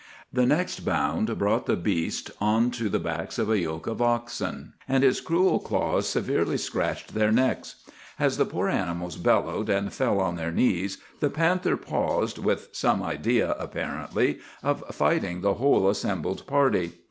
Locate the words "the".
0.33-0.47, 1.67-1.75, 2.89-2.97, 8.37-8.45, 11.19-11.29, 15.41-15.53